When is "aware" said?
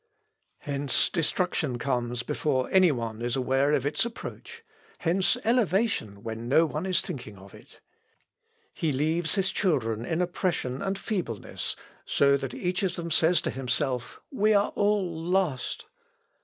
3.35-3.71